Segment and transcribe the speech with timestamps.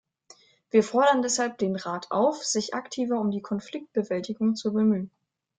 [0.71, 5.11] Wir fordern deshalb den Rat auf, sich aktiver um die Konfliktbewältigung zu bemühen.